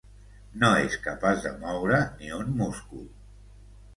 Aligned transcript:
No 0.61 0.69
és 0.85 0.95
capaç 1.03 1.43
de 1.43 1.51
moure 1.65 2.01
ni 2.21 2.33
un 2.39 2.49
múscul. 2.63 3.07